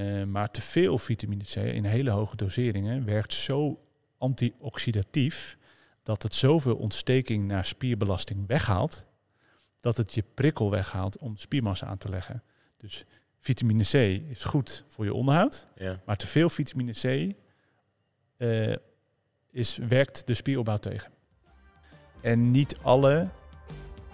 [0.00, 3.80] Eh, maar te veel vitamine C in hele hoge doseringen werkt zo
[4.18, 5.58] antioxidatief
[6.02, 9.04] dat het zoveel ontsteking naar spierbelasting weghaalt,
[9.80, 12.42] dat het je prikkel weghaalt om spiermassa aan te leggen.
[12.76, 13.04] Dus
[13.38, 13.94] vitamine C
[14.30, 16.00] is goed voor je onderhoud, Ja.
[16.06, 17.34] maar te veel vitamine C
[18.36, 18.76] eh,
[19.50, 21.10] is, werkt de spieropbouw tegen.
[22.20, 23.28] En niet alle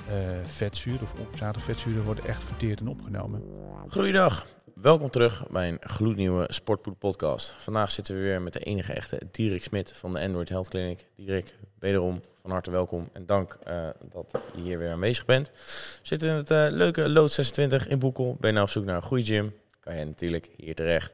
[0.09, 3.43] eh, vetzuren of onverzadigde vetzuren worden echt verteerd en opgenomen.
[3.89, 4.47] Goeiedag,
[4.83, 7.55] welkom terug bij een gloednieuwe Sportpoed podcast.
[7.59, 11.07] Vandaag zitten we weer met de enige echte Dirk Smit van de Android Health Clinic.
[11.17, 15.49] Dirk, wederom van harte welkom en dank eh, dat je hier weer aanwezig bent.
[15.49, 18.37] We zitten in het eh, leuke Lood 26 in Boekel.
[18.41, 19.55] Ben je nou op zoek naar een goede gym?
[19.81, 21.13] Kan je natuurlijk hier terecht.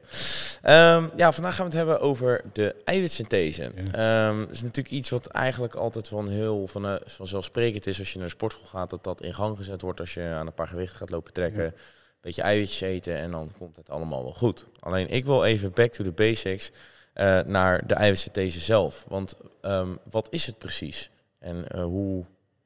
[0.61, 3.71] Ehm, ja, vandaag gaan we het hebben over de eiwitsynthese.
[3.91, 8.11] Ehm, dat is natuurlijk iets wat eigenlijk altijd van heel van, eh, vanzelfsprekend is als
[8.11, 10.53] je naar de sportschool gaat, dat dat in gang gezet wordt als je aan een
[10.53, 11.63] paar gewichten gaat lopen trekken.
[11.63, 11.73] Ja.
[12.23, 14.65] Beetje eiwitjes eten en dan komt het allemaal wel goed.
[14.79, 16.71] Alleen ik wil even back to the basics
[17.13, 19.05] eh, naar de eiwitsynthese zelf.
[19.07, 22.25] Want ehm, wat is het precies en eh, hoe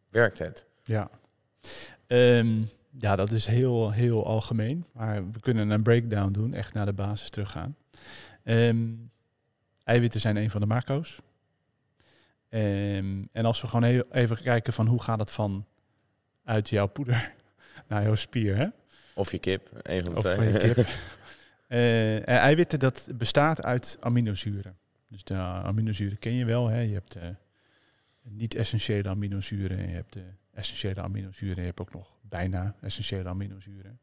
[0.10, 0.66] werkt het?
[0.84, 1.10] Ja.
[2.08, 2.62] Ehm,
[3.00, 4.86] ja, dat is heel, heel algemeen.
[4.92, 7.76] Maar we kunnen een breakdown doen, echt naar de basis teruggaan.
[8.44, 8.86] Ehm,
[9.84, 11.20] eiwitten zijn een van de macro's.
[12.50, 15.66] En als we gewoon even kijken van hoe gaat het van
[16.44, 17.34] uit jouw poeder
[17.88, 18.68] naar jouw spier, hè?
[19.18, 20.36] Of je kip, een van de twee.
[20.36, 20.88] van je kip.
[21.68, 24.78] Eh, en eiwitten, dat bestaat uit aminozuren.
[25.08, 26.68] Dus de aminozuren ken je wel.
[26.68, 26.80] Hè?
[26.80, 27.36] Je hebt de
[28.22, 29.78] niet-essentiële aminozuren.
[29.78, 30.24] Je hebt de
[30.54, 31.56] essentiële aminozuren.
[31.56, 34.00] Je hebt ook nog bijna essentiële aminozuren.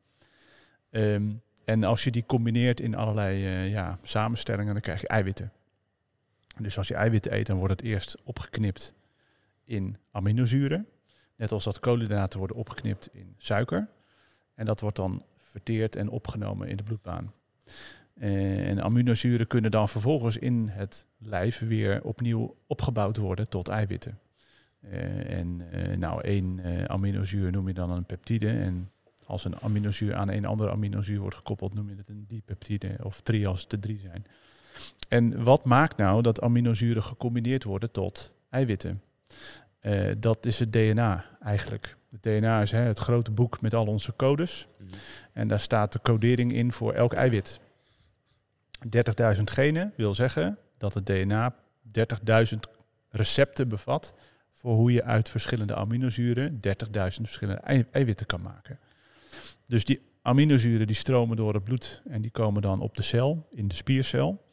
[0.90, 1.30] Ehm,
[1.64, 5.52] en als je die combineert in allerlei eh, ja, samenstellingen, dan krijg je eiwitten.
[6.58, 8.94] Dus als je eiwitten eet, dan wordt het eerst opgeknipt
[9.64, 10.86] in aminozuren.
[11.36, 13.88] Net als dat koolhydraten worden opgeknipt in suiker.
[14.54, 17.32] En dat wordt dan verteerd en opgenomen in de bloedbaan.
[18.14, 24.18] En aminozuren kunnen dan vervolgens in het lijf weer opnieuw opgebouwd worden tot eiwitten.
[24.90, 28.48] Eh, en eh, nou, één eh, aminozuur noem je dan een peptide.
[28.48, 28.90] En
[29.26, 33.16] als een aminozuur aan een andere aminozuur wordt gekoppeld, noem je het een dipeptide of
[33.16, 34.26] het er drie zijn.
[35.08, 39.02] En wat maakt nou dat aminozuren gecombineerd worden tot eiwitten?
[40.18, 41.96] Dat is het DNA eigenlijk.
[42.14, 44.66] Het DNA is hè, het grote boek met al onze codes.
[45.32, 47.60] En daar staat de codering in voor elk eiwit.
[49.36, 51.54] 30.000 genen wil zeggen dat het DNA
[51.98, 52.58] 30.000
[53.08, 54.14] recepten bevat
[54.52, 56.60] voor hoe je uit verschillende aminozuren 30.000
[56.96, 58.78] verschillende ei- eiwitten kan maken.
[59.64, 63.48] Dus die aminozuren die stromen door het bloed en die komen dan op de cel,
[63.50, 64.44] in de spiercel.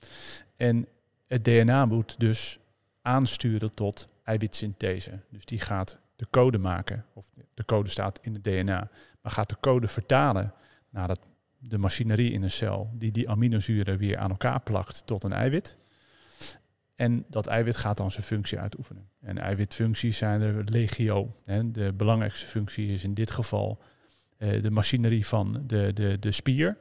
[0.55, 0.87] En
[1.27, 2.59] het DNA moet dus
[3.01, 5.19] aansturen tot eiwitsynthese.
[5.29, 8.89] Dus die gaat de code maken, of de code staat in het DNA,
[9.21, 10.53] maar gaat de code vertalen
[10.89, 11.19] naar dat,
[11.57, 15.77] de machinerie in een cel, die die aminozuren weer aan elkaar plakt tot een eiwit.
[16.95, 19.09] En dat eiwit gaat dan zijn functie uitoefenen.
[19.21, 21.35] En eiwitfuncties zijn er legio.
[21.65, 23.81] De belangrijkste functie is in dit geval
[24.37, 26.77] eh, de machinerie van de, de, de spier.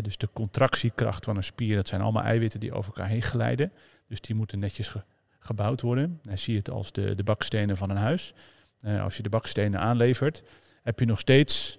[0.00, 3.72] Dus de contractiekracht van een spier, dat zijn allemaal eiwitten die over elkaar heen glijden.
[4.08, 5.04] Dus die moeten netjes ge-
[5.38, 6.20] gebouwd worden.
[6.22, 8.34] En zie het als de, de bakstenen van een huis.
[8.80, 10.42] Eh, als je de bakstenen aanlevert,
[10.82, 11.78] heb je nog steeds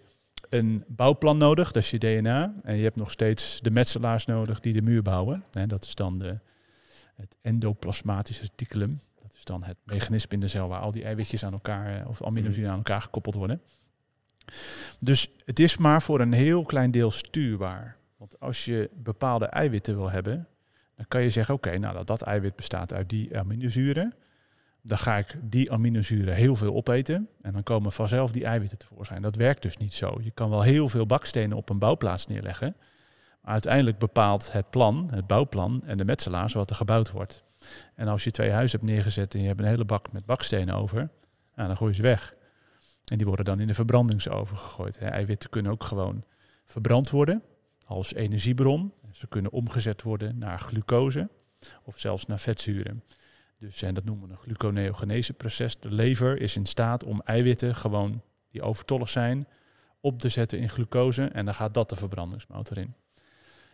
[0.50, 2.54] een bouwplan nodig, dat is je DNA.
[2.64, 5.44] En je hebt nog steeds de metselaars nodig die de muur bouwen.
[5.52, 6.40] En dat is dan de,
[7.16, 9.00] het endoplasmatisch reticulum.
[9.22, 12.08] Dat is dan het mechanisme in de cel waar al die eiwitjes aan elkaar, eh,
[12.08, 13.62] of aminozuren aan elkaar gekoppeld worden.
[15.00, 17.98] Dus het is maar voor een heel klein deel stuurbaar.
[18.18, 20.48] Want als je bepaalde eiwitten wil hebben,
[20.96, 24.14] dan kan je zeggen, oké, nou dat, dat eiwit bestaat uit die aminozuren.
[24.88, 29.22] Dan ga ik die aminozuren heel veel opeten en dan komen vanzelf die eiwitten tevoorschijn.
[29.22, 30.18] Dat werkt dus niet zo.
[30.22, 32.76] Je kan wel heel veel bakstenen op een bouwplaats neerleggen.
[33.42, 37.44] Maar uiteindelijk bepaalt het plan, het bouwplan en de metselaars wat er gebouwd wordt.
[37.96, 40.76] En als je twee huizen hebt neergezet en je hebt een hele bak met bakstenen
[40.76, 41.10] over,
[41.56, 42.36] nou, dan gooi je ze weg.
[43.06, 44.98] En die worden dan in de verbrandingsoven gegooid.
[44.98, 46.24] Eiwitten kunnen ook gewoon
[46.66, 47.44] verbrand worden
[47.86, 48.94] als energiebron.
[49.12, 51.30] Ze kunnen omgezet worden naar glucose
[51.84, 53.04] of zelfs naar vetzuren.
[53.66, 55.80] Dus en dat noemen we een gluconeogeneseproces.
[55.80, 59.48] De lever is in staat om eiwitten gewoon die overtollig zijn
[60.00, 62.94] op te zetten in glucose en dan gaat dat de verbrandingsmotor in.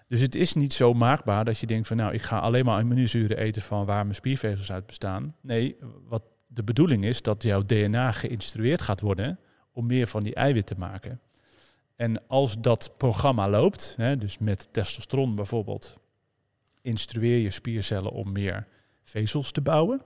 [0.07, 2.79] Dus het is niet zo maakbaar dat je denkt van nou ik ga alleen maar
[2.79, 5.35] aminozuren eten van waar mijn spiervezels uit bestaan.
[5.41, 5.77] Nee,
[6.07, 9.39] wat de bedoeling is dat jouw DNA geïnstrueerd gaat worden
[9.71, 11.21] om meer van die eiwitten te maken.
[11.95, 15.97] En als dat programma loopt, hè, dus met testosteron bijvoorbeeld,
[16.81, 18.67] instrueer je spiercellen om meer
[19.03, 20.01] vezels te bouwen,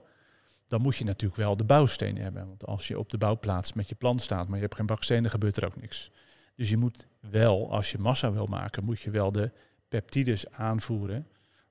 [0.66, 2.46] dan moet je natuurlijk wel de bouwstenen hebben.
[2.46, 5.30] Want als je op de bouwplaats met je plan staat, maar je hebt geen bakstenen,
[5.30, 6.10] gebeurt er ook niks.
[6.54, 9.50] Dus je moet wel, als je massa wil maken, moet je wel de
[9.88, 11.26] peptides aanvoeren,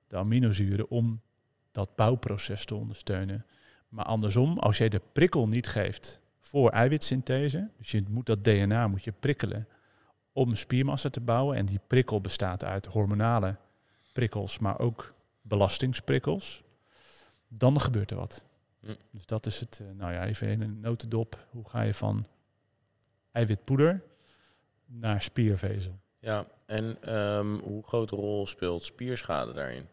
[0.07, 1.21] de aminozuren, om
[1.71, 3.45] dat bouwproces te ondersteunen.
[3.89, 8.87] Maar andersom, als jij de prikkel niet geeft voor eiwitsynthese, dus je moet dat DNA
[8.87, 9.67] moet je prikkelen
[10.33, 11.57] om spiermassa te bouwen.
[11.57, 13.55] En die prikkel bestaat uit hormonale
[14.11, 16.63] prikkels, maar ook belastingsprikkels.
[17.57, 18.45] Dan gebeurt er wat.
[18.79, 18.93] Hm.
[19.11, 21.45] Dus dat is het, eh, nou ja, even in een notendop.
[21.49, 22.25] Hoe ga je van
[23.31, 24.03] eiwitpoeder
[24.85, 25.99] naar spiervezel?
[26.19, 29.87] Ja, en ehm, hoe grote rol speelt spierschade daarin?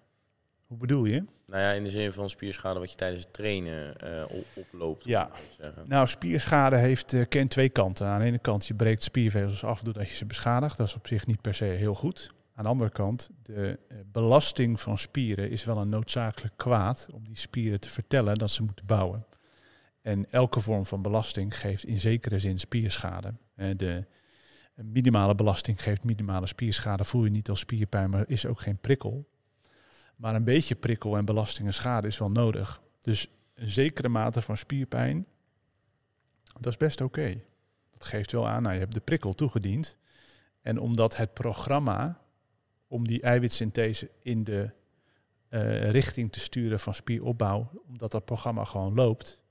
[0.67, 1.25] Hoe bedoel je?
[1.47, 5.05] Nou ja, in de zin van spierschade wat je tijdens het trainen eh, op- oploopt.
[5.05, 5.31] Ja.
[5.85, 8.07] Nou, spierschade heeft, eh, kent twee kanten.
[8.07, 10.77] Aan de ene kant, je breekt spiervezels af doordat je ze beschadigt.
[10.77, 12.33] Dat is op zich niet per se heel goed.
[12.55, 17.25] Aan de andere kant, de eh, belasting van spieren is wel een noodzakelijk kwaad om
[17.25, 19.27] die spieren te vertellen dat ze moeten bouwen.
[20.01, 23.35] En elke vorm van belasting geeft in zekere zin spierschade.
[23.55, 24.05] Eh, De
[24.75, 27.05] minimale belasting geeft minimale spierschade.
[27.05, 29.29] Voel je niet als spierpijn, maar is ook geen prikkel.
[30.17, 32.83] Maar een beetje prikkel en belasting en schade is wel nodig.
[33.01, 35.27] Dus een zekere mate van spierpijn,
[36.61, 37.41] dat is best oké.
[37.91, 39.99] Dat geeft wel aan, nou, je hebt de prikkel toegediend.
[40.61, 42.22] En omdat het programma
[42.93, 44.71] om die eiwitsynthese in de
[45.49, 49.43] eh, richting te sturen van spieropbouw, omdat dat programma gewoon loopt,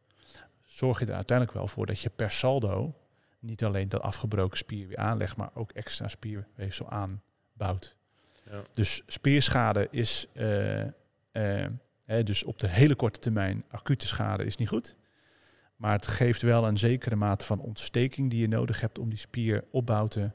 [0.62, 2.96] zorg je er uiteindelijk wel voor dat je per saldo
[3.40, 7.96] niet alleen dat afgebroken spier weer aanlegt, maar ook extra spierweefsel aanbouwt.
[8.50, 8.62] Ja.
[8.72, 11.70] Dus spierschade is, eh, eh,
[12.06, 14.96] hè, dus op de hele korte termijn, acute schade is niet goed.
[15.76, 19.18] Maar het geeft wel een zekere mate van ontsteking die je nodig hebt om die
[19.18, 20.32] spieropbouw te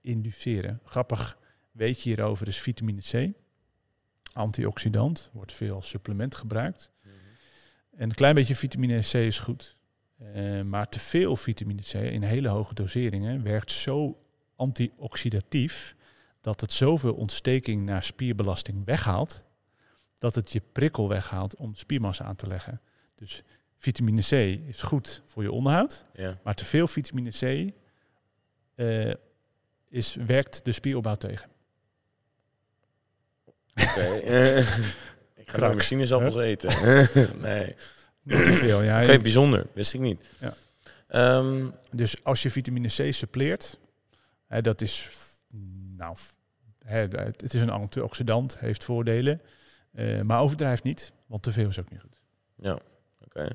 [0.00, 0.80] induceren.
[0.84, 1.38] Grappig
[1.78, 3.32] weet je hierover is vitamine C.
[4.32, 6.90] Antioxidant, wordt veel als supplement gebruikt.
[7.02, 7.12] Mhm.
[7.96, 9.76] En een klein beetje vitamine C is goed.
[10.18, 14.22] Eh, maar te veel vitamine C in hele hoge doseringen werkt zo
[14.56, 15.96] antioxidatief
[16.40, 19.42] dat het zoveel ontsteking naar spierbelasting weghaalt,
[20.18, 22.80] dat het je prikkel weghaalt om spiermassa aan te leggen.
[23.14, 23.42] Dus
[23.76, 24.32] vitamine C
[24.68, 27.72] is goed voor je onderhoud, Ja, maar te veel vitamine C
[28.74, 29.14] eh,
[29.88, 31.48] is, werkt de spieropbouw tegen.
[33.82, 34.00] Oké.
[34.00, 34.58] Eh,
[35.42, 36.70] ik ga mijn sinaasappels eten.
[37.40, 37.74] nee,
[38.22, 39.02] Niet te veel, ja.
[39.02, 39.66] oké, bijzonder.
[39.72, 40.24] Wist ik niet.
[40.40, 40.54] Ja.
[41.08, 43.78] Ehm, Dus als je vitamine C suppleert,
[44.46, 45.10] hè, dat is,
[45.96, 46.16] nou,
[46.84, 46.98] hè,
[47.36, 49.40] het is een antioxidant, heeft voordelen,
[49.92, 52.20] eh, maar overdrijf niet, want te veel is ook niet goed.
[52.56, 52.78] Ja,
[53.24, 53.48] oké.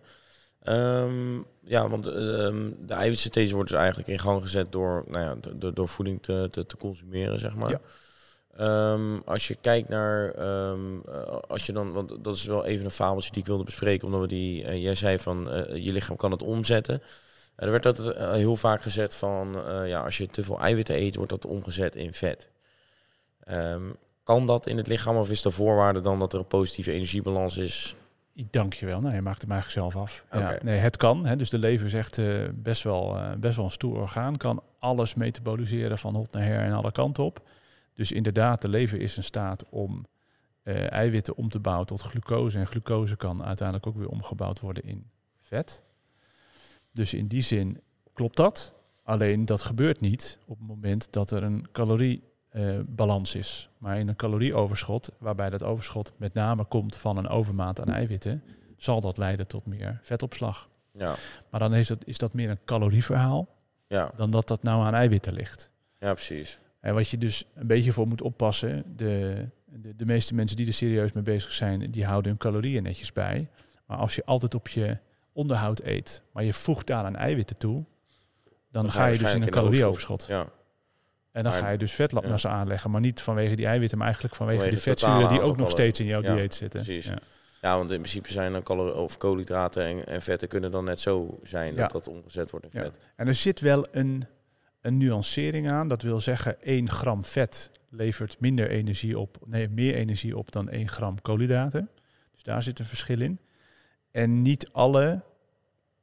[0.59, 5.35] Ehm, ja, want ehm, de eiwitsynthese wordt dus eigenlijk in gang gezet door, nou ja,
[5.35, 7.69] do- door, door voeding te, te, te consumeren, zeg maar.
[7.69, 7.79] Ja.
[8.57, 10.73] Ehm, als je kijkt naar, eh,
[11.47, 14.21] als je dan, want dat is wel even een fabeltje die ik wilde bespreken, omdat
[14.21, 17.01] we die, eh, jij zei van, eh, je lichaam kan het omzetten.
[17.55, 21.31] er werd dat heel vaak gezegd van, ja, als je te veel eiwitten eet, wordt
[21.31, 22.49] dat omgezet in vet.
[23.43, 23.81] Ehm,
[24.23, 27.57] kan dat in het lichaam of is de voorwaarde dan dat er een positieve energiebalans
[27.57, 27.95] is?
[28.49, 28.99] Dank je wel.
[28.99, 30.25] Nou, je maakt hem eigenlijk zelf af.
[30.31, 31.25] Ja, nee, het kan.
[31.25, 32.19] Hè, dus de lever is echt
[32.53, 34.37] best, wel, best wel een stoer orgaan.
[34.37, 37.41] Kan alles metaboliseren van hot naar her en alle kanten op.
[37.93, 40.05] Dus inderdaad, de lever is in staat om
[40.63, 42.57] eh, eiwitten om te bouwen tot glucose.
[42.57, 45.09] En glucose kan uiteindelijk ook weer omgebouwd worden in
[45.41, 45.81] vet.
[46.91, 47.81] Dus in die zin
[48.13, 48.73] klopt dat.
[49.03, 53.69] Alleen dat gebeurt niet op het moment dat er een caloriebalans is.
[53.77, 58.43] Maar in een calorieoverschot, waarbij dat overschot met name komt van een overmaat aan eiwitten,
[58.77, 60.69] zal dat leiden tot meer vetopslag.
[60.91, 61.15] Ja,
[61.49, 63.47] Maar dan is dat, is dat meer een calorieverhaal
[63.87, 65.71] ja, dan dat dat nou aan eiwitten ligt.
[65.99, 66.59] ja precies.
[66.83, 70.67] En wat je dus een beetje voor moet oppassen, de, de, de meeste mensen die
[70.67, 73.47] er serieus mee bezig zijn, die houden hun calorieën netjes bij.
[73.85, 74.97] Maar als je altijd op je
[75.33, 77.83] onderhoud eet, maar je voegt daar aan eiwitten toe,
[78.71, 80.25] dan, Dan ga je dus in een calorieoverschot.
[80.27, 80.39] Ja,
[81.31, 84.35] En dan Maar- ga je dus vetmassa aanleggen, maar niet vanwege die eiwitten, maar eigenlijk
[84.35, 86.21] vanwege, Vanwege de vetzuren die ook nog steeds in jouw.
[86.21, 86.83] Ja, dieet zitten.
[86.83, 87.05] precies.
[87.05, 87.17] Ja.
[87.61, 90.99] ja want in principe zijn dan calorieën of koolhydraten en, en vetten kunnen dan net
[90.99, 92.81] zo zijn dat dat omgezet wordt in Ja.
[92.83, 92.99] vet.
[93.15, 94.23] En er zit wel een,
[94.83, 95.87] een nuancering aan.
[95.87, 100.69] Dat wil zeggen, 1 gram vet levert minder energie op, nee, meer energie op dan
[100.69, 101.89] 1 gram koolhydraten.
[102.31, 103.39] Dus daar zit een verschil in.
[104.11, 105.23] En niet alle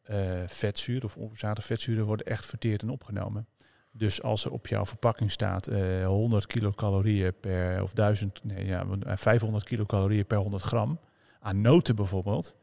[0.02, 3.46] eh, vetzuren of onverzadigde vetzuren worden echt verteerd en opgenomen.
[3.92, 8.86] Dus als er op jouw verpakking staat eh 100 kilocalorieën per, of 1000, nee, ja,
[9.06, 11.00] eh, 500 kilocalorieën per 100 gram
[11.40, 12.56] aan noten bijvoorbeeld,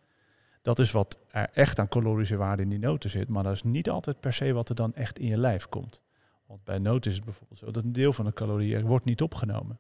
[0.62, 3.28] dat is wat er echt aan calorische waarde in die noten zit.
[3.28, 6.06] Maar dat is niet altijd per se wat er dan echt in je lijf komt.
[6.48, 9.22] Want bij noten is het bijvoorbeeld zo dat een deel van de calorieën wordt niet
[9.22, 9.80] opgenomen.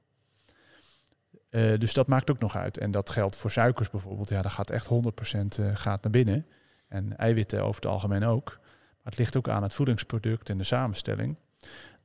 [1.49, 2.77] Eh, dus dat maakt ook nog uit.
[2.77, 4.29] En dat geldt voor suikers bijvoorbeeld.
[4.29, 6.45] Ja, daar gaat echt 100% eh, gaat naar binnen.
[6.87, 8.57] En eiwitten over het algemeen ook.
[8.57, 11.39] Maar het ligt ook aan het voedingsproduct en de samenstelling.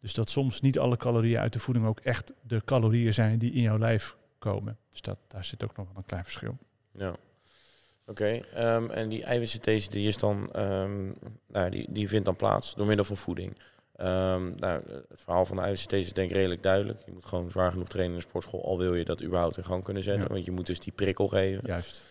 [0.00, 3.52] Dus dat soms niet alle calorieën uit de voeding ook echt de calorieën zijn die
[3.52, 4.78] in jouw lijf komen.
[4.90, 6.58] Dus dat, daar zit ook nog wel een klein verschil.
[6.92, 7.16] Ja.
[8.06, 11.10] Oké, ehm, en die eiwitsynthese die is dan, ehm,
[11.46, 13.58] nou, die, die vindt dan plaats door middel van voeding.
[14.02, 17.02] Ehm, nou, het verhaal van de eiwitsynthese is denk ik redelijk duidelijk.
[17.06, 19.64] Je moet gewoon zwaar genoeg trainen in de sportschool, al wil je dat überhaupt in
[19.64, 20.28] gang kunnen zetten.
[20.28, 20.34] Ja.
[20.34, 21.62] Want je moet dus die prikkel geven.
[21.66, 22.02] Juist.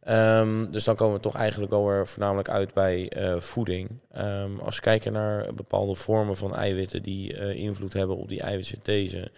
[0.00, 3.88] Ehm, dus dan komen we toch eigenlijk alweer voornamelijk uit bij eh, voeding.
[4.12, 8.40] Ehm, als we kijken naar bepaalde vormen van eiwitten die eh, invloed hebben op die
[8.40, 9.30] eiwitsynthese.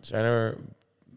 [0.00, 0.56] Zijn er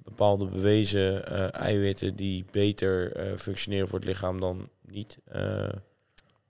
[0.06, 5.20] bepaalde bewezen eh, eiwitten die beter eh, functioneren voor het lichaam dan niet?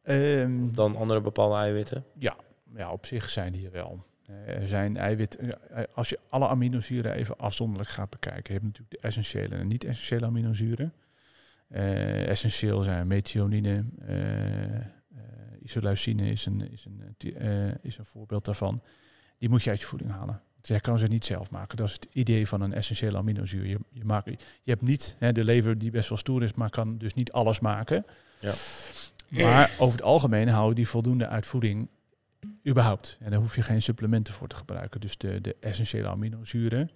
[0.03, 2.05] eh, dan andere bepaalde eiwitten?
[2.17, 2.35] ja,
[2.83, 4.03] op zich zijn die wel.
[4.25, 8.63] Eh, Er zijn eiwitten, eh, als je alle aminozuren even afzonderlijk gaat bekijken, je hebt
[8.63, 10.93] natuurlijk de essentiële en niet-essentiële aminozuren.
[11.67, 14.13] Eh, essentieel zijn methionine, eh,
[15.61, 18.81] isoleucine is een, is, een, is een voorbeeld daarvan.
[19.37, 20.41] Die moet je uit je voeding halen.
[20.61, 21.77] Jij kan ze niet zelf maken.
[21.77, 23.65] Dat is het idee van een essentiële aminozuur.
[23.65, 24.25] Je, je, maakt,
[24.61, 27.31] je hebt niet hè, de lever die best wel stoer is, maar kan dus niet
[27.31, 28.05] alles maken.
[28.39, 28.53] Ja.
[29.29, 31.87] Maar over het algemeen houden die voldoende uit voeding
[32.67, 33.17] überhaupt.
[33.19, 35.01] En daar hoef je geen supplementen voor te gebruiken.
[35.01, 36.91] Dus de, de essentiële aminozuren,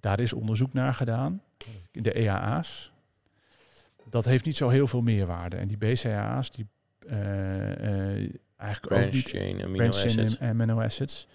[0.00, 1.42] daar is onderzoek naar gedaan.
[1.92, 2.92] De EAA's.
[4.10, 5.56] Dat heeft niet zo heel veel meerwaarde.
[5.56, 6.66] En die BCAA's, die
[7.08, 10.38] eh, eh, eigenlijk ook Branch niet chain amino acids.
[10.38, 11.26] in amino acids.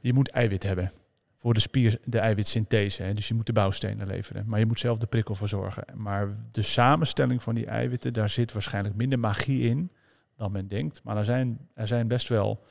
[0.00, 0.92] Je moet eiwit hebben
[1.36, 3.02] voor de spier, de eiwitsynthese.
[3.02, 3.14] Hè.
[3.14, 4.44] Dus je moet de bouwstenen leveren.
[4.46, 5.84] Maar je moet zelf de prikkel verzorgen.
[5.94, 9.90] Maar de samenstelling van die eiwitten, daar zit waarschijnlijk minder magie in
[10.36, 11.02] dan men denkt.
[11.02, 12.64] Maar er zijn, er zijn best wel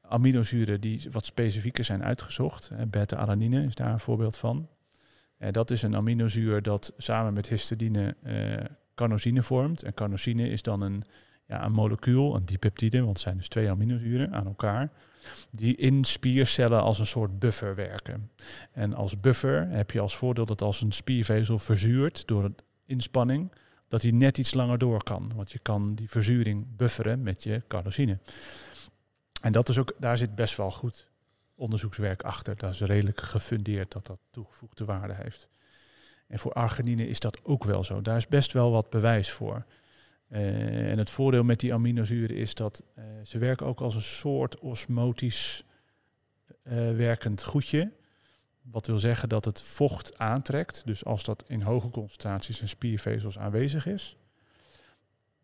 [0.00, 2.70] aminozuren die wat specifieker zijn uitgezocht.
[2.88, 4.68] Beta-alanine is daar een voorbeeld van.
[5.36, 9.82] En dat is een aminozuur dat samen met histidine eh carnosine vormt.
[9.82, 11.02] En carnosine is dan een,
[11.46, 14.90] ja, een molecuul, een dipeptide, want het zijn dus twee aminozuren aan elkaar,
[15.50, 18.30] die in spiercellen als een soort buffer werken.
[18.72, 22.50] En als buffer heb je als voordeel dat als een spiervezel verzuurt door
[22.86, 23.52] inspanning,
[23.90, 25.32] dat hij net iets langer door kan.
[25.34, 28.18] Want je kan die verzuring bufferen met je carnosine.
[29.40, 31.06] En dat is ook, daar zit best wel goed
[31.54, 32.56] onderzoekswerk achter.
[32.56, 35.48] Dat is redelijk gefundeerd dat dat toegevoegde waarde heeft.
[36.26, 38.02] En voor arginine is dat ook wel zo.
[38.02, 39.64] Daar is best wel wat bewijs voor.
[40.28, 44.00] Eh, en het voordeel met die aminozuren is dat eh, ze werken ook als een
[44.00, 45.64] soort osmotisch
[46.62, 47.92] eh, werkend goedje.
[48.62, 50.82] Wat wil zeggen dat het vocht aantrekt.
[50.84, 54.16] Dus als dat in hoge concentraties in spiervezels aanwezig is,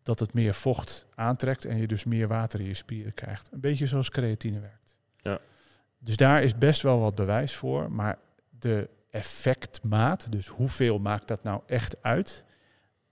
[0.03, 3.49] dat het meer vocht aantrekt en je dus meer water in je spieren krijgt.
[3.51, 4.97] Een beetje zoals creatine werkt.
[5.21, 5.39] Ja.
[5.99, 7.91] Dus daar is best wel wat bewijs voor.
[7.91, 8.17] Maar
[8.49, 12.43] de effectmaat, dus hoeveel maakt dat nou echt uit,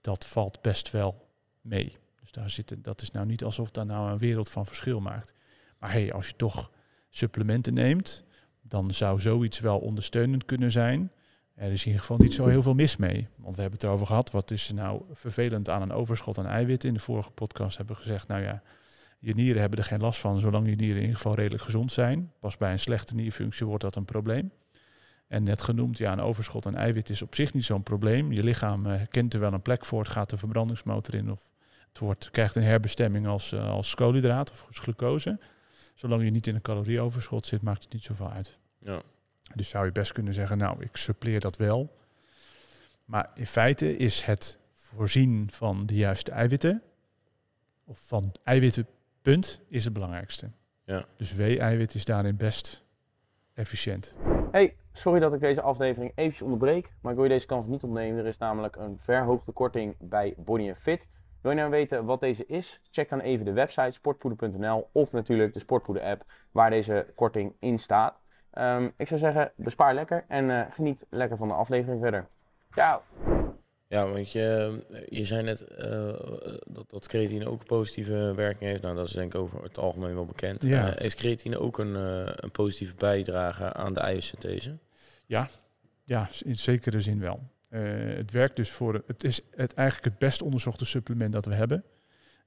[0.00, 1.28] dat valt best wel
[1.60, 1.96] mee.
[2.20, 5.34] Dus daar zit, dat is nou niet alsof dat nou een wereld van verschil maakt.
[5.78, 6.70] Maar hey, als je toch
[7.08, 8.24] supplementen neemt,
[8.68, 11.10] dan zou zoiets wel ondersteunend kunnen zijn.
[11.54, 13.28] Er is in ieder geval niet zo heel veel mis mee.
[13.36, 14.30] Want we hebben het erover gehad.
[14.30, 16.88] Wat is nou vervelend aan een overschot aan eiwitten?
[16.88, 18.62] In de vorige podcast hebben we gezegd, nou ja,
[19.18, 21.92] je nieren hebben er geen last van, zolang je nieren in ieder geval redelijk gezond
[21.92, 22.32] zijn.
[22.40, 24.52] Pas bij een slechte nierfunctie wordt dat een probleem.
[25.28, 28.32] En net genoemd, ja, een overschot aan eiwit is op zich niet zo'n probleem.
[28.32, 31.50] Je lichaam eh, kent er wel een plek voor, het gaat de verbrandingsmotor in of
[31.88, 35.38] het wordt, krijgt een herbestemming als, eh, als koolhydraat of als glucose.
[35.96, 38.58] Zolang je niet in een calorieoverschot zit, maakt het niet zoveel uit.
[38.78, 39.00] Ja.
[39.54, 41.96] Dus zou je best kunnen zeggen, nou, ik suppleer dat wel.
[43.04, 46.82] Maar in feite is het voorzien van de juiste eiwitten,
[47.84, 50.50] of van eiwittenpunt, is het belangrijkste.
[50.84, 51.04] Ja.
[51.16, 52.82] Dus W-eiwit is daarin best
[53.54, 54.14] efficiënt.
[54.50, 57.82] Hey, sorry dat ik deze aflevering eventjes onderbreek, maar ik wil je deze kans niet
[57.82, 58.18] ontnemen.
[58.18, 61.06] Er is namelijk een verhoogde korting bij Body Fit.
[61.46, 62.80] Wil je nou weten wat deze is?
[62.90, 67.78] Check dan even de website sportpoeder.nl of natuurlijk de Sportpoeder app waar deze korting in
[67.78, 68.20] staat.
[68.50, 72.28] Ehm, ik zou zeggen, bespaar lekker en eh, geniet lekker van de aflevering verder.
[72.70, 73.02] Ciao!
[73.88, 76.14] Ja, want je, je zei net eh,
[76.66, 78.82] dat, dat creatine ook positieve werking heeft.
[78.82, 80.62] Nou, dat is denk ik over het algemeen wel bekend.
[80.62, 80.90] Ja.
[80.90, 84.78] Eh, heeft creatine ook een, eh, een positieve bijdrage aan de eiwitsynthese?
[86.04, 87.40] Ja, in zekere zin wel.
[87.68, 87.80] Eh,
[88.16, 89.02] het werkt dus voor.
[89.06, 91.84] Het is het eigenlijk het best onderzochte supplement dat we hebben.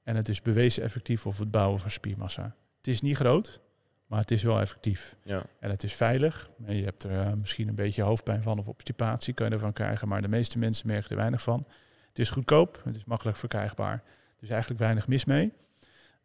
[0.04, 2.56] En het is bewezen effectief voor het bouwen van spiermassa.
[2.78, 3.62] Het is niet groot,
[4.08, 5.16] maar het is wel effectief.
[5.24, 5.44] Ja.
[5.60, 6.50] En het is veilig.
[6.66, 9.74] En je hebt er eh, misschien een beetje hoofdpijn van of obstipatie kan je ervan
[9.74, 10.08] krijgen.
[10.08, 11.68] Maar de meeste mensen merken er weinig van.
[12.08, 14.04] Het is goedkoop, het is makkelijk verkrijgbaar.
[14.40, 15.54] Dus eigenlijk weinig mis mee.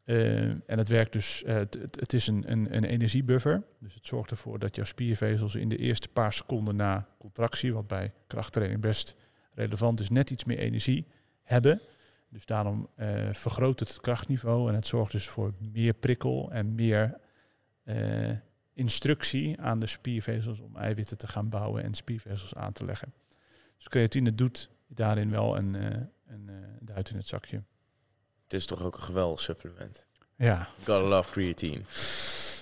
[0.05, 3.63] Eh, en het werkt dus, eh, het, het, is een, een, een energiebuffer.
[3.79, 7.87] Dus het zorgt ervoor dat jouw spiervezels in de eerste paar seconden na contractie, wat
[7.87, 9.17] bij krachttraining best
[9.55, 11.07] relevant is, net iets meer energie
[11.43, 11.81] hebben.
[12.29, 17.23] Dus daarom eh, vergroot het krachtniveau en het zorgt dus voor meer prikkel en meer
[18.73, 23.13] instructie aan de spiervezels om eiwitten te gaan bouwen en spiervezels aan te leggen.
[23.77, 25.75] Dus creatine doet daarin wel een,
[26.27, 27.63] een duit in het zakje.
[28.45, 30.07] Het is toch ook een geweldig supplement.
[30.37, 30.69] Ja.
[30.77, 31.81] Gotta love creatine.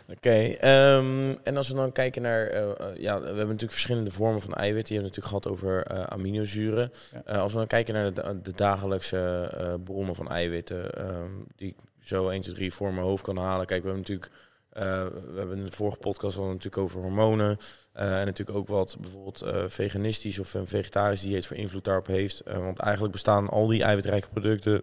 [0.08, 4.40] Oké, ehm, en als we dan kijken naar, uh, ja, we hebben natuurlijk verschillende vormen
[4.40, 4.94] van eiwitten.
[4.94, 6.92] Je hebt natuurlijk gehad over uh, aminozuren.
[7.26, 7.38] Ja.
[7.38, 9.50] als we dan kijken naar de, de dagelijkse
[9.84, 13.66] bronnen van eiwitten, um, die ik zo 1, 2, 3 voor mijn hoofd kan halen.
[13.66, 14.32] Kijk, we hebben natuurlijk,
[15.32, 17.58] we hebben in de vorige podcast al natuurlijk over hormonen.
[17.92, 22.42] en natuurlijk ook wat bijvoorbeeld veganistisch of een vegetarisch dieet voor invloed daarop heeft.
[22.44, 24.82] want eigenlijk bestaan al die eiwitrijke producten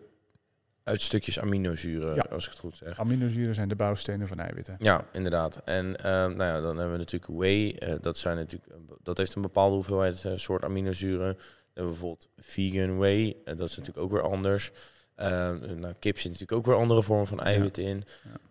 [0.90, 2.26] uit stukjes aminozuren, ja.
[2.32, 3.00] als ik het goed zeg.
[3.00, 4.76] Aminozuren zijn de bouwstenen van eiwitten.
[4.80, 5.62] Ja, inderdaad.
[5.66, 7.90] En uh, nou ja, dan hebben we natuurlijk whey.
[7.90, 8.72] Uh, dat, zijn natuurlijk,
[9.04, 11.34] dat heeft een bepaalde hoeveelheid uh, soort aminozuren.
[11.34, 13.36] Dan hebben we bijvoorbeeld vegan whey.
[13.44, 14.72] dat is natuurlijk ook weer anders.
[15.16, 17.90] nou, kip zit natuurlijk ook weer andere vormen van eiwitten ja.
[17.90, 18.04] in.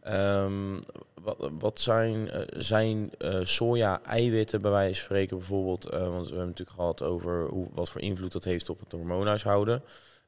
[0.02, 0.42] Ja.
[0.44, 0.80] Um,
[1.22, 3.10] wat, wat zijn, zijn
[3.42, 5.84] soja-eiwitten bij wijze van spreken bijvoorbeeld?
[5.84, 9.82] want we hebben natuurlijk gehad over hoe, wat voor invloed dat heeft op het hormoonhuishouden.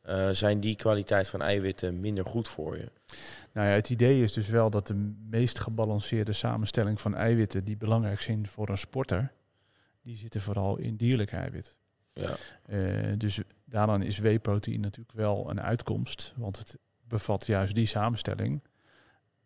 [0.08, 2.92] Uh, zijn die kwaliteit van eiwitten minder goed voor je?
[3.52, 7.76] Nou ja, het idee is dus wel dat de meest gebalanceerde samenstelling van eiwitten die
[7.76, 9.32] belangrijk zijn voor een sporter,
[10.02, 11.78] die zitten vooral in dierlijk eiwit.
[12.12, 12.36] Ja.
[12.68, 18.62] Uh, dus daaraan is whey-proteïne natuurlijk wel een uitkomst, want het bevat juist die samenstelling.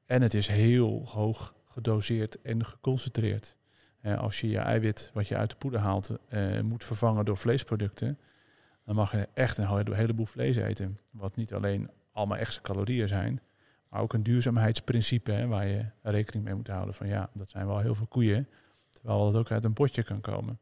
[0.06, 3.56] En het is heel hoog gedoseerd en geconcentreerd.
[4.02, 6.11] Uh, als je je eiwit, wat je uit de poeder haalt,
[6.62, 8.18] moet vervangen door vleesproducten,
[8.84, 10.98] dan mag je echt een heleboel vlees eten.
[11.10, 13.40] Wat niet alleen allemaal extra calorieën zijn,
[13.88, 16.94] maar ook een duurzaamheidsprincipe hè, waar je rekening mee moet houden.
[16.94, 18.48] Van ja, dat zijn wel heel veel koeien,
[18.90, 20.58] terwijl het ook uit een potje kan komen.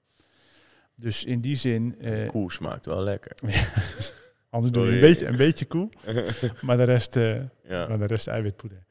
[0.94, 1.94] Dus in die zin...
[2.00, 3.36] Uh, koe smaakt wel lekker.
[4.50, 5.88] Anders doe je een beetje, een beetje koe,
[6.66, 7.88] maar de rest, uh, ja.
[7.88, 8.84] maar de rest eiwitpoeder.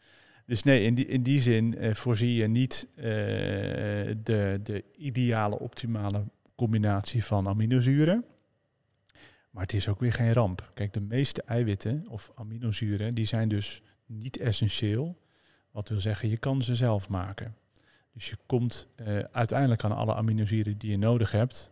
[0.45, 6.23] Dus nee, in die, in die zin uh, voorzie je niet de, de ideale, optimale
[6.55, 8.25] combinatie van aminozuren.
[9.51, 10.69] Maar het is ook weer geen ramp.
[10.73, 15.19] Kijk, de meeste eiwitten of aminozuren, die zijn dus niet essentieel.
[15.71, 17.55] Wat wil zeggen, je kan ze zelf maken.
[18.13, 21.71] Dus je komt uh, uiteindelijk aan alle aminozuren die je nodig hebt.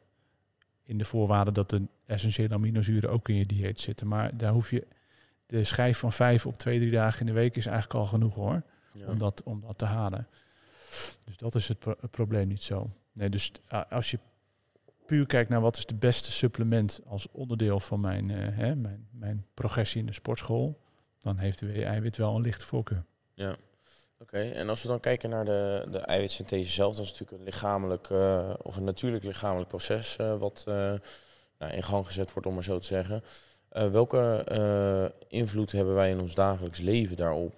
[0.83, 4.07] In de voorwaarde dat de essentiële aminozuren ook in je dieet zitten.
[4.07, 4.87] Maar daar hoef je.
[5.45, 8.35] De schijf van vijf op twee, drie dagen in de week is eigenlijk al genoeg
[8.35, 8.63] hoor.
[8.93, 9.07] Ja.
[9.07, 10.27] Om, dat, om dat te halen.
[11.25, 12.89] Dus dat is het, pro het probleem niet zo.
[13.11, 14.19] Nee, dus uh, als je
[15.09, 19.07] puur kijk naar wat is de beste supplement als onderdeel van mijn, uh, hè, mijn,
[19.11, 20.79] mijn progressie in de sportschool,
[21.19, 23.03] dan heeft de eiwit wel een lichte voorkeur.
[23.33, 23.55] Ja,
[24.19, 24.39] oké.
[24.39, 28.09] En als we dan kijken naar de, de eiwitsynthese zelf, dat is natuurlijk een lichamelijk
[28.09, 32.63] uh, of een natuurlijk lichamelijk proces uh, wat nou, in gang gezet wordt, om maar
[32.63, 33.23] zo te zeggen.
[33.69, 37.53] welke invloed hebben wij in ons dagelijks leven daarop?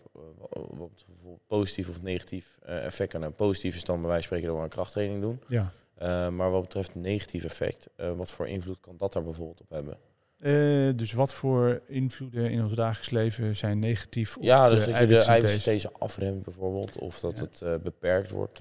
[0.52, 1.06] wat
[1.48, 3.40] positief of negatief effect kan hebben?
[3.40, 5.42] Positief is dan bij wijze van spreken dat we een krachttraining doen.
[5.48, 5.72] Ja.
[6.02, 9.70] Uh, maar wat betreft negatief effect, uh, wat voor invloed kan dat daar bijvoorbeeld op
[9.70, 9.98] hebben?
[10.40, 14.92] Uh, dus wat voor invloeden in ons dagelijks leven zijn negatief op ja, dus de
[14.92, 17.68] dat je de eiwitsynthese afremt bijvoorbeeld, of dat ja.
[17.68, 18.60] het beperkt wordt.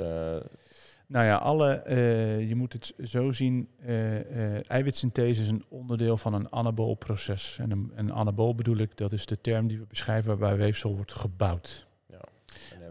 [1.07, 1.83] Nou ja, alle,
[2.49, 3.69] je moet het zo zien,
[4.67, 7.57] eiwitsynthese is een onderdeel van een anabool proces.
[7.61, 10.97] En een, een anabool bedoel ik, dat is de term die we beschrijven waarbij weefsel
[10.97, 11.89] wordt gebouwd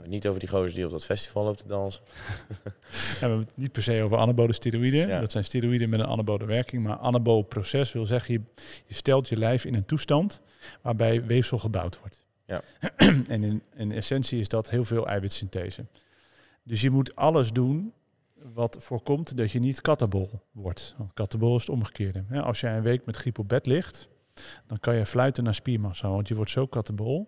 [0.08, 2.04] niet over die gozer die op dat festival loopt te dansen.
[2.08, 5.08] ja, we hebben het niet per se over anabole steroïden.
[5.08, 5.20] Ja.
[5.20, 6.84] Dat zijn steroïden met een anabole werking.
[6.84, 8.42] Maar anabool proces wil zeggen, je,
[8.86, 10.42] je stelt je lijf in een toestand
[10.82, 12.26] waarbij weefsel gebouwd wordt.
[12.46, 12.62] Ja.
[13.28, 15.86] en in, in essentie is dat heel veel eiwitsynthese.
[16.64, 17.94] Dus je moet alles doen
[18.54, 20.96] wat voorkomt dat je niet katabol wordt.
[20.98, 22.24] Want katabol is het omgekeerde.
[22.42, 24.08] Als jij een week met griep op bed ligt,
[24.68, 26.10] dan kan je fluiten naar spiermassa.
[26.10, 27.28] Want je wordt zo katabol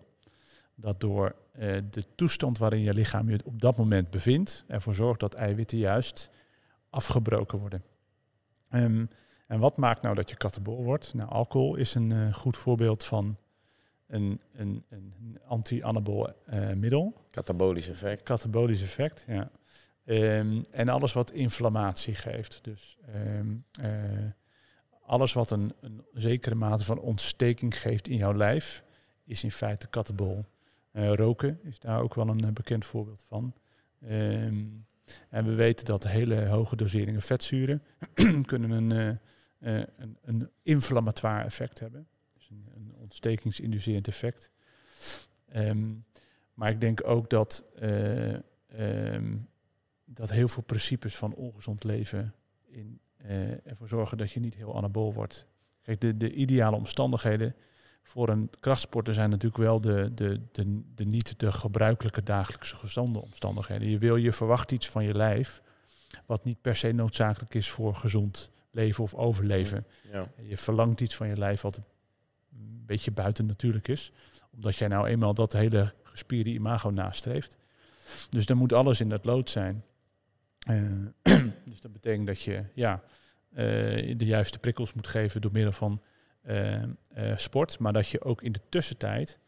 [0.74, 5.20] dat door uh, de toestand waarin je lichaam je op dat moment bevindt, ervoor zorgt
[5.20, 6.30] dat eiwitten juist
[6.90, 7.82] afgebroken worden.
[8.70, 9.08] Um,
[9.46, 11.14] en wat maakt nou dat je katabol wordt?
[11.14, 13.36] Nou, alcohol is een uh, goed voorbeeld van
[14.06, 17.14] een, een, een anti-anabol uh, middel.
[17.30, 18.22] Katabolisch effect.
[18.22, 19.50] Katabolisch effect, ja.
[20.04, 22.64] Um, en alles wat inflammatie geeft.
[22.64, 23.64] Dus um,
[25.02, 28.84] alles wat een, een zekere mate van ontsteking geeft in jouw lijf,
[29.24, 30.44] is in feite katabol.
[30.92, 33.54] Uh, roken is daar ook wel een uh, bekend voorbeeld van.
[34.10, 34.86] Um,
[35.28, 37.82] en we weten dat hele hoge doseringen vetzuren
[38.46, 39.18] kunnen een,
[39.58, 42.06] uh, een, een inflammatoire effect hebben.
[42.34, 44.50] Dus een, een ontstekingsinducerend effect.
[45.54, 46.04] Um,
[46.54, 47.64] maar ik denk ook dat,
[48.78, 49.48] um,
[50.04, 52.34] dat heel veel principes van ongezond leven
[52.66, 53.00] in,
[53.64, 55.46] ervoor zorgen dat je niet heel anabool wordt.
[55.98, 57.54] De, de ideale omstandigheden
[58.02, 63.22] voor een krachtsporter zijn natuurlijk wel de, de, de, de niet de gebruikelijke dagelijkse gezonde
[63.22, 63.88] omstandigheden.
[63.88, 65.62] Je wil, je verwacht iets van je lijf
[66.26, 69.86] wat niet per se noodzakelijk is voor gezond leven of overleven.
[70.12, 70.28] Ja.
[70.42, 74.12] Je verlangt iets van je lijf wat een beetje buiten natuurlijk is.
[74.50, 77.56] Omdat jij nou eenmaal dat hele gespierde imago nastreeft.
[78.30, 79.84] Dus dan moet alles in dat lood zijn.
[80.58, 80.82] Eh,
[81.70, 83.02] dus dat betekent dat je ja,
[83.50, 83.64] eh,
[84.16, 86.02] de juiste prikkels moet geven door middel van
[87.36, 87.78] sport.
[87.78, 89.38] Maar dat je ook in de tussentijd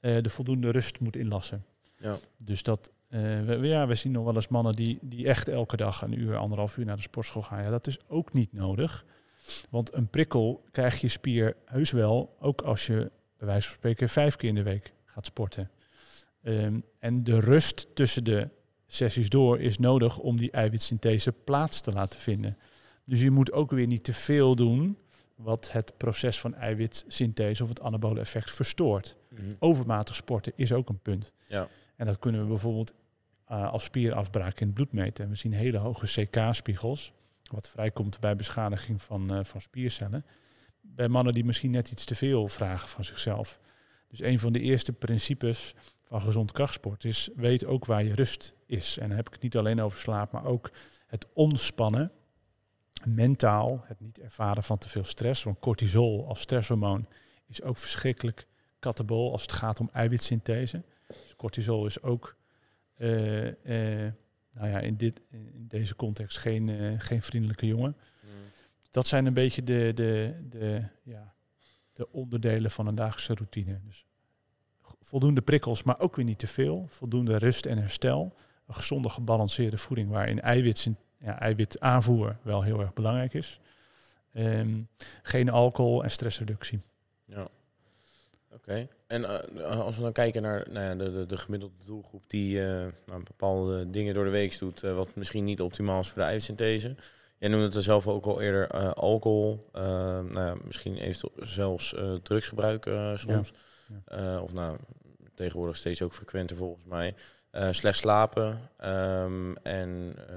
[0.00, 1.64] eh, de voldoende rust moet inlassen.
[1.96, 2.18] Ja.
[2.36, 5.76] Dus dat, eh, we, ja, we zien nog wel eens mannen die, die echt elke
[5.76, 7.62] dag een uur, anderhalf uur naar de sportschool gaan.
[7.62, 9.04] Ja, dat is ook niet nodig.
[9.70, 14.08] Want een prikkel krijg je spier heus wel, ook als je bij wijze van spreken
[14.08, 15.70] vijf keer in de week gaat sporten.
[16.42, 18.48] Ehm, en de rust tussen de
[18.86, 22.56] sessies door is nodig om die eiwitsynthese plaats te laten vinden.
[23.04, 24.98] Dus je moet ook weer niet te veel doen
[25.38, 29.16] wat het proces van eiwitsynthese of het anabole effect verstoort.
[29.28, 29.42] Mhm.
[29.58, 31.32] Overmatig sporten is ook een punt.
[31.46, 31.68] Ja.
[31.96, 32.94] En dat kunnen we bijvoorbeeld
[33.44, 35.24] eh, als spierafbraak in het bloed meten.
[35.24, 37.12] En we zien hele hoge CK-spiegels,
[37.50, 40.24] wat vrijkomt bij beschadiging van, eh, van spiercellen.
[40.80, 43.60] Bij mannen die misschien net iets te veel vragen van zichzelf.
[44.08, 48.54] Dus een van de eerste principes van gezond krachtsport is, weet ook waar je rust
[48.66, 48.98] is.
[48.98, 50.70] En dan heb ik het niet alleen over slaap, maar ook
[51.06, 52.12] het ontspannen,
[53.06, 55.42] mentaal, het niet ervaren van te veel stress.
[55.42, 57.06] Want cortisol als stresshormoon
[57.46, 58.46] is ook verschrikkelijk
[58.78, 60.82] katabol als het gaat om eiwitsynthese.
[61.06, 62.36] Dus cortisol is ook
[62.94, 64.12] eh, eh,
[64.52, 67.96] nou ja, in, dit, in deze context geen, eh, geen vriendelijke jongen.
[67.96, 68.32] Mhm.
[68.90, 71.34] Dat zijn een beetje de, de, de, ja,
[71.92, 73.80] de onderdelen van een dagelijkse routine.
[73.84, 74.06] Dus
[75.00, 76.86] voldoende prikkels, maar ook weer niet te veel.
[76.88, 78.34] Voldoende rust en herstel.
[78.66, 83.60] Een gezonde, gebalanceerde voeding waarin eiwit, ja, eiwitaanvoer wel heel erg belangrijk is.
[84.32, 84.80] Ehm,
[85.22, 86.80] geen alcohol en stressreductie.
[87.24, 87.48] Ja.
[88.52, 88.88] Oké.
[89.06, 92.66] En eh, als we dan kijken naar nou ja, de, de, de gemiddelde doelgroep die
[92.66, 96.18] eh, nou, bepaalde dingen door de week doet, eh, wat misschien niet optimaal is voor
[96.18, 96.94] de eiwitsynthese.
[97.38, 99.82] Jij noemde het er zelf ook al eerder eh, alcohol, eh,
[100.20, 103.52] nou ja, misschien eventueel zelfs eh, drugsgebruik eh, soms.
[104.06, 104.34] Ja.
[104.34, 104.76] Eh, of nou,
[105.34, 107.14] tegenwoordig steeds ook frequenter volgens mij.
[107.50, 110.36] Eh, slecht slapen ehm, en eh,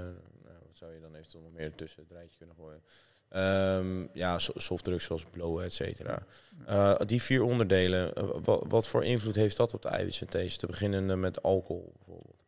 [0.81, 2.81] zou je dan eventueel nog meer tussen het rijtje kunnen gooien?
[3.29, 6.25] Ehm, ja, so- softdrugs zoals blowen, et cetera.
[6.65, 10.57] Eh, die vier onderdelen, eh, wa- wat voor invloed heeft dat op de eiwitsynthese?
[10.57, 12.39] Te beginnen eh, met alcohol bijvoorbeeld.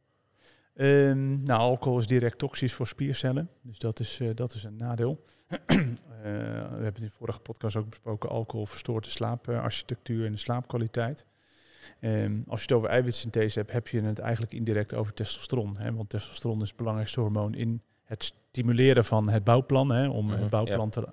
[0.73, 3.49] Ehm, nou, alcohol is direct toxisch voor spiercellen.
[3.61, 5.23] Dus dat is, dat is een nadeel.
[6.23, 8.29] We hebben het in de vorige podcast ook besproken.
[8.29, 11.25] Alcohol verstoort de slaaparchitectuur en de slaapkwaliteit.
[11.99, 15.77] Ehm, als je het over eiwitsynthese hebt, heb je het eigenlijk indirect over testosteron.
[15.77, 15.93] Hè?
[15.93, 19.91] Want testosteron is het belangrijkste hormoon in het stimuleren van het bouwplan.
[19.91, 20.07] Hè?
[20.07, 21.07] Om Mhm, het bouwplan te,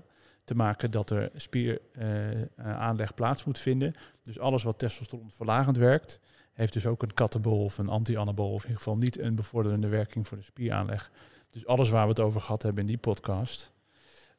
[0.45, 3.95] te maken dat er spieraanleg plaats moet vinden.
[4.23, 6.21] Dus alles wat testosteron verlagend werkt,
[6.53, 9.89] heeft dus ook een katabol of een anti-anabol, of in ieder geval niet een bevorderende
[9.89, 11.11] werking voor de spieraanleg.
[11.51, 13.73] Dus alles waar we het over gehad hebben in die podcast,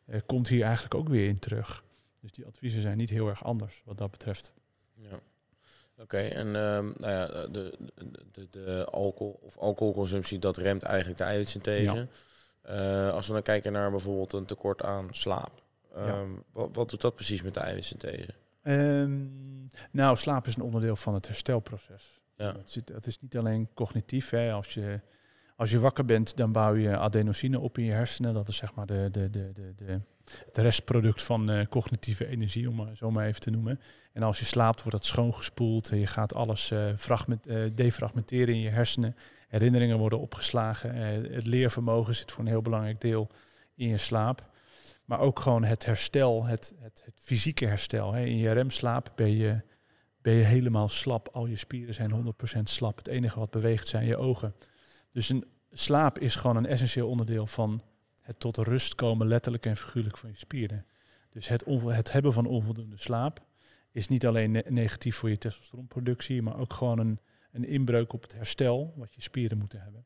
[0.06, 1.84] eh, komt hier eigenlijk ook weer in terug.
[2.20, 4.54] Dus die adviezen zijn niet heel erg anders wat dat betreft.
[4.94, 5.20] Ja.
[5.98, 11.18] Oké, en ehm, nou ja, de, de, de, de alcohol of alcoholconsumptie, dat remt eigenlijk
[11.18, 12.08] de eiwitsynthese.
[12.62, 15.62] Eh, als we dan kijken naar bijvoorbeeld een tekort aan slaap.
[15.96, 16.06] Ja.
[16.06, 18.34] Ehm, wat, wat doet dat precies met de eiwitsynthese?
[18.64, 19.20] Ehm,
[19.92, 22.20] nou, slaap is een onderdeel van het herstelproces.
[22.36, 22.56] Ja.
[22.66, 24.30] Zit, dat is niet alleen cognitief.
[24.30, 24.52] Hè.
[24.52, 25.00] Als, je,
[25.56, 28.34] als je wakker bent, dan bouw je adenosine op in je hersenen.
[28.34, 30.00] Dat is zeg maar de, de, de, de, de,
[30.46, 33.80] het restproduct van eh, cognitieve energie, om maar zo maar even te noemen.
[34.14, 35.90] En als je slaapt, wordt dat schoongespoeld.
[35.90, 39.16] En je gaat alles eh, fragment, defragmenteren in je hersenen.
[39.52, 40.94] Herinneringen worden opgeslagen.
[40.94, 43.28] Eh, het leervermogen zit voor een heel belangrijk deel
[43.76, 44.50] in je slaap.
[45.06, 48.16] Maar ook gewoon het herstel, het, het, fysieke herstel.
[48.16, 49.62] In je remslaap ben je,
[50.22, 51.28] ben je helemaal slap.
[51.28, 52.98] Al je spieren zijn 100% slap.
[52.98, 54.56] Het enige wat beweegt zijn je ogen.
[55.12, 57.82] Dus een slaap is gewoon een essentieel onderdeel van
[58.22, 60.86] het tot rust komen, letterlijk en figuurlijk van je spieren.
[61.30, 63.40] Dus het, het hebben van onvoldoende slaap
[63.92, 67.20] is niet alleen ne- negatief voor je testosteronproductie, maar ook gewoon een,
[67.52, 70.06] een inbreuk op het herstel wat je spieren moeten hebben.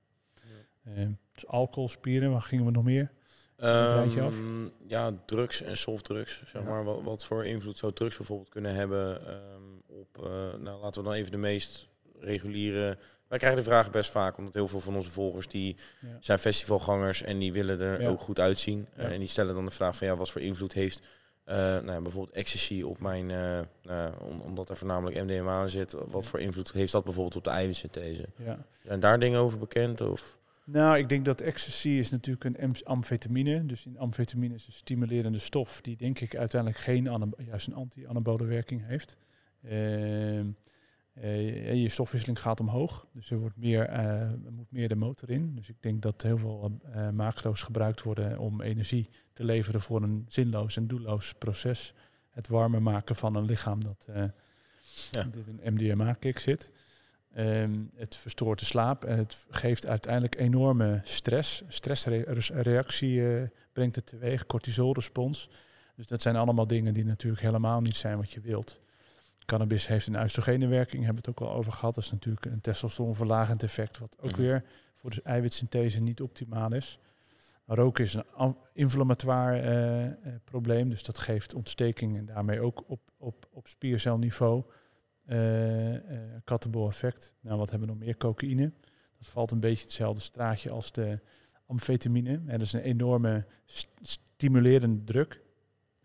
[0.84, 3.12] Eh, dus alcohol, spieren, waar gingen we nog meer?
[3.58, 6.42] Ehm, ja, drugs en softdrugs.
[6.46, 6.70] Zeg Ja.
[6.70, 6.84] maar.
[6.84, 11.08] Wat, wat voor invloed zou drugs bijvoorbeeld kunnen hebben ehm, op, eh, nou laten we
[11.10, 11.88] dan even de meest
[12.20, 12.98] reguliere...
[13.28, 16.08] Wij krijgen de vraag best vaak, omdat heel veel van onze volgers die Ja.
[16.20, 18.08] zijn festivalgangers en die willen er Ja.
[18.10, 18.88] ook goed uitzien.
[18.96, 21.08] Eh, en die stellen dan de vraag van ja, wat voor invloed heeft
[21.46, 25.70] eh, nou, ja, bijvoorbeeld ecstasy op mijn, eh, nou, om, omdat er voornamelijk MDMA in
[25.70, 25.96] zit.
[26.08, 28.26] Wat voor invloed heeft dat bijvoorbeeld op de eiwitsynthese?
[28.36, 28.66] Ja.
[28.84, 30.02] Zijn daar dingen over bekend?
[30.02, 30.38] Of?
[30.64, 33.66] Nou, ik denk dat ecstasy is natuurlijk een am- amfetamine.
[33.66, 38.46] Dus in amfetamine is een stimulerende stof die denk ik uiteindelijk geen juist een anti-anabole
[38.46, 39.18] werking heeft.
[41.16, 45.30] Eh, je stofwisseling gaat omhoog, dus er, wordt meer, eh, er moet meer de motor
[45.30, 45.56] in.
[45.56, 50.04] Dus ik denk dat heel veel uh, macro's gebruikt worden om energie te leveren voor
[50.04, 51.94] een zinloos en doelloos proces.
[52.30, 54.08] Het warmer maken van een lichaam dat
[55.12, 55.24] ja.
[55.24, 56.72] dit een MDMA-kick zit.
[57.34, 61.64] Ehm, het verstoort de slaap en het geeft uiteindelijk enorme stress.
[61.68, 63.24] Stressreactie
[63.74, 65.50] brengt het teweeg, cortisolrespons.
[65.96, 68.80] Dus dat zijn allemaal dingen die natuurlijk helemaal niet zijn wat je wilt.
[69.46, 71.96] Cannabis heeft een oestrogeenwerking, hebben we het ook al over gehad.
[71.96, 74.42] Dat is natuurlijk een testosteronverlagend effect, wat ook mhm.
[74.42, 74.64] weer
[74.96, 77.00] voor de eiwitsynthese niet optimaal is.
[77.66, 83.48] roken is een inflammatoire uh, probleem, dus dat geeft ontsteking en daarmee ook op, op,
[83.52, 84.64] op spiercelniveau
[85.28, 87.34] uh, effect.
[87.40, 88.18] Nou, wat hebben we nog meer?
[88.18, 88.72] Cocaïne.
[89.18, 91.20] Dat valt een beetje hetzelfde straatje als de
[91.66, 92.32] amfetamine.
[92.34, 93.46] En dat is een enorme
[94.02, 95.44] stimulerende druk.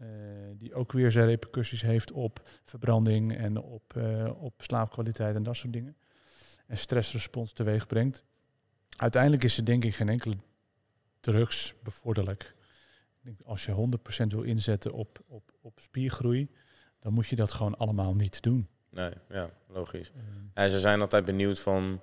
[0.03, 0.07] Uh,
[0.55, 5.57] die ook weer zijn repercussies heeft op verbranding en op, uh, op slaapkwaliteit en dat
[5.57, 5.97] soort dingen.
[6.67, 8.25] En stressrespons teweeg brengt.
[8.97, 10.37] Uiteindelijk is er denk ik geen enkele
[11.21, 12.55] drugs bevorderlijk.
[13.45, 13.89] Als je
[14.25, 16.51] 100% wil inzetten op, op, op spiergroei,
[16.99, 18.69] dan moet je dat gewoon allemaal niet doen.
[18.91, 20.13] Nee, ja, logisch.
[20.55, 22.01] Uh, ze zijn altijd benieuwd van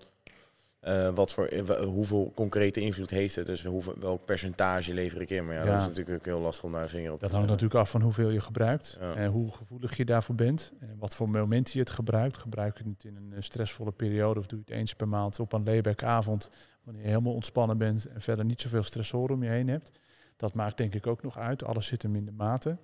[0.82, 3.46] uh, wat voor, uh, hoeveel concrete invloed heeft het?
[3.46, 5.46] Dus hoeveel, welk percentage lever ik in?
[5.46, 7.26] Maar ja, dat is natuurlijk ook heel lastig om daar een vinger op dat te
[7.26, 8.98] Dat hangt natuurlijk af van hoeveel je gebruikt.
[9.16, 10.72] En hoe gevoelig je daarvoor bent.
[10.80, 12.38] En wat voor moment je het gebruikt.
[12.38, 15.54] Gebruik je het in een stressvolle periode of doe je het eens per maand op
[15.54, 16.50] een layback-avond.
[16.84, 19.92] Wanneer je helemaal ontspannen bent en verder niet zoveel stressoren om je heen hebt.
[20.36, 21.64] Dat maakt denk ik ook nog uit.
[21.64, 22.78] Alles zit hem in de mate.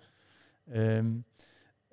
[0.73, 1.25] Um,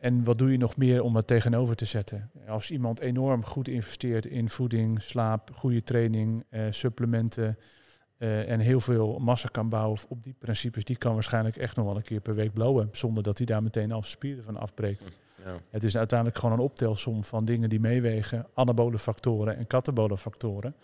[0.00, 2.30] en wat doe je nog meer om het tegenover te zetten?
[2.48, 7.58] Als iemand enorm goed investeert in voeding, slaap, goede training, eh, supplementen
[8.18, 11.86] uh, en heel veel massa kan bouwen op die principes, die kan waarschijnlijk echt nog
[11.86, 15.10] wel een keer per week blowen, zonder dat hij daar meteen al spieren van afbreekt.
[15.44, 15.60] Ja.
[15.70, 20.74] Het is uiteindelijk gewoon een optelsom van dingen die meewegen, anabole factoren en katabole factoren.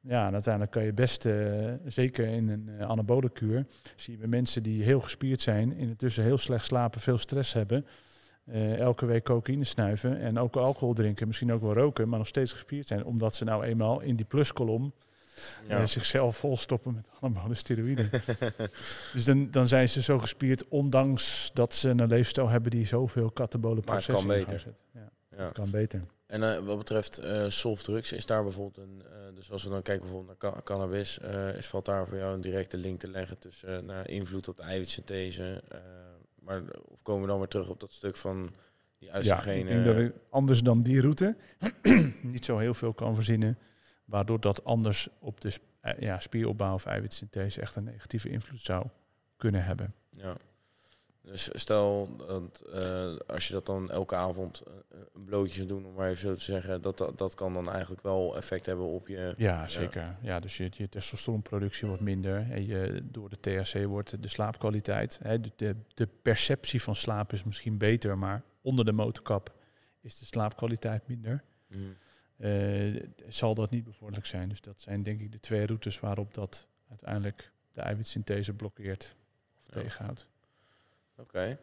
[0.00, 3.66] Ja, en uiteindelijk kan je best, uh, zeker in een uh, anabole kuur,
[3.96, 7.52] zien we mensen die heel gespierd zijn, in het tussen heel slecht slapen, veel stress
[7.52, 7.86] hebben,
[8.52, 12.28] uh, elke week cocaïne snuiven en ook alcohol drinken, misschien ook wel roken, maar nog
[12.28, 14.92] steeds gespierd zijn, omdat ze nou eenmaal in die pluskolom
[15.68, 15.80] ja.
[15.80, 18.10] uh, zichzelf volstoppen met allemaal steroïden.
[19.14, 23.30] dus dan, dan zijn ze zo gespierd, ondanks dat ze een leefstijl hebben die zoveel
[23.30, 24.72] katabole processen Maar het kan beter.
[24.92, 25.44] Ja, ja.
[25.44, 26.02] Het kan beter.
[26.26, 29.02] En uh, wat betreft softdrugs, is daar bijvoorbeeld een,
[29.34, 31.18] dus als we dan kijken bijvoorbeeld naar cannabis,
[31.56, 35.62] is, valt daar voor jou een directe link te leggen tussen invloed op de eiwitsynthese,
[36.48, 38.50] maar of komen we dan weer terug op dat stuk van
[38.98, 39.78] die oestrogenen?
[39.78, 41.36] Ja, dat ik anders dan die route
[42.22, 43.58] niet zo heel veel kan verzinnen,
[44.04, 48.86] waardoor dat anders op de eh, ja, spieropbouw of eiwitsynthese echt een negatieve invloed zou
[49.36, 49.94] kunnen hebben.
[50.10, 50.36] Ja.
[51.30, 55.86] Dus stel dat uh, als je dat dan elke avond uh, een blootje zou doen,
[55.86, 58.86] om maar even zo te zeggen, dat, dat, dat kan dan eigenlijk wel effect hebben
[58.86, 59.34] op je.
[59.36, 60.16] Ja, zeker.
[60.22, 62.50] Ja, dus je, je testosteronproductie wordt minder.
[62.50, 65.18] En je, door de THC wordt de slaapkwaliteit.
[65.22, 69.54] Hè, de, de, de perceptie van slaap is misschien beter, maar onder de motorkap
[70.00, 71.44] is de slaapkwaliteit minder.
[71.68, 71.94] Mm.
[72.38, 74.48] Uh, zal dat niet bevorderlijk zijn.
[74.48, 79.16] Dus dat zijn denk ik de twee routes waarop dat uiteindelijk de eiwitsynthese blokkeert
[79.56, 79.80] of ja.
[79.80, 80.26] tegenhoudt.
[81.18, 81.58] Oké.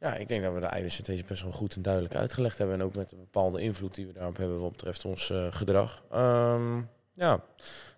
[0.00, 2.76] Ja, ik denk dat we de eiwitsynthese best wel goed en duidelijk uitgelegd hebben.
[2.76, 6.02] En ook met een bepaalde invloed die we daarop hebben wat betreft ons uh, gedrag.
[6.14, 7.42] Um, ja,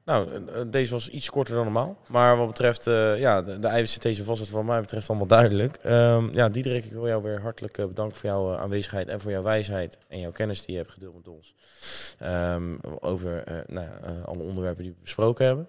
[0.05, 1.99] nou, eh, deze was iets korter dan normaal.
[2.09, 5.79] Maar wat betreft uh, ja, de, de eiwitsynthese was het wat mij betreft allemaal duidelijk.
[5.87, 9.43] Um, ja, Diederik, ik wil jou weer hartelijk bedanken voor jouw aanwezigheid en voor jouw
[9.43, 11.55] wijsheid en jouw kennis die je hebt gedeeld met ons.
[12.23, 13.89] Um, over nou
[14.25, 15.69] alle onderwerpen die we besproken hebben.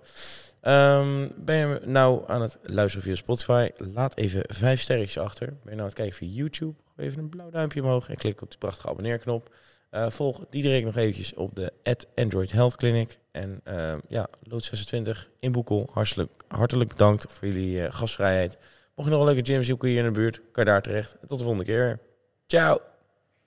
[0.63, 3.69] Um, ben je nou aan het luisteren via Spotify?
[3.77, 5.47] Laat even vijf sterretjes achter.
[5.47, 6.73] Ben je nou aan het kijken via YouTube?
[6.97, 9.49] Even een blauw duimpje omhoog en klik op die prachtige abonneerknop.
[9.91, 11.73] Uh, volg Diederik nog eventjes op de
[12.15, 13.19] Android Health Clinic.
[13.31, 15.89] En uh, ja, Lood 26 in Boekel.
[15.93, 18.57] Hartelijk, hartelijk bedankt voor jullie uh, gastvrijheid.
[18.95, 21.17] Mocht je nog een leuke gym zoeken hier in de buurt, kan je daar terecht.
[21.27, 21.99] tot de volgende keer.
[22.47, 22.79] Ciao!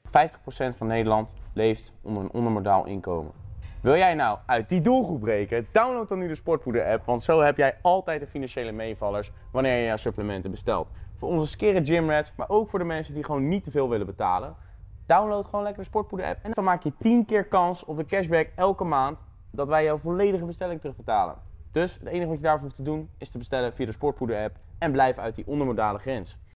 [0.06, 0.10] 50%
[0.76, 3.32] van Nederland leeft onder een ondermodaal inkomen.
[3.82, 5.66] Wil jij nou uit die doelgroep breken?
[5.72, 9.78] Download dan nu de Sportpoeder app, want zo heb jij altijd de financiële meevallers wanneer
[9.78, 10.88] je jouw supplementen bestelt.
[11.16, 14.06] Voor onze skere gymrats, maar ook voor de mensen die gewoon niet te veel willen
[14.06, 14.56] betalen.
[15.06, 18.04] Download gewoon lekker de Sportpoeder app en dan maak je 10 keer kans op de
[18.04, 19.18] cashback elke maand
[19.50, 21.36] dat wij jouw volledige bestelling terugbetalen.
[21.72, 24.44] Dus het enige wat je daarvoor hoeft te doen is te bestellen via de Sportpoeder
[24.44, 26.38] app en blijf uit die ondermodale grens.